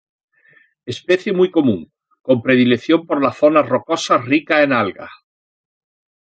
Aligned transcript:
Especie 0.83 1.31
muy 1.31 1.51
común, 1.51 1.93
con 2.23 2.41
predilección 2.41 3.05
por 3.05 3.21
las 3.21 3.37
zonas 3.37 3.69
rocosas 3.69 4.25
ricas 4.25 4.63
en 4.63 4.73
algas. 4.73 5.11